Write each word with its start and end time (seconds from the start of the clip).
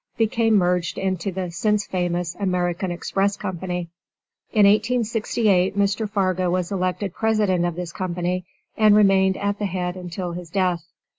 became 0.17 0.55
merged 0.55 0.97
into 0.97 1.31
the 1.31 1.51
since 1.51 1.85
famous 1.85 2.35
American 2.39 2.89
Express 2.89 3.37
Co. 3.37 3.49
In 3.49 3.85
1868 4.65 5.77
Mr. 5.77 6.09
Fargo 6.09 6.49
was 6.49 6.71
elected 6.71 7.13
President 7.13 7.65
of 7.65 7.75
this 7.75 7.91
Company, 7.93 8.43
and 8.75 8.95
remained 8.95 9.37
at 9.37 9.61
its 9.61 9.69
head 9.69 9.95
until 9.95 10.31
his 10.31 10.49
death. 10.49 10.83